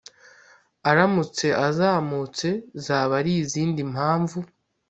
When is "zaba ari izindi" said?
2.85-3.81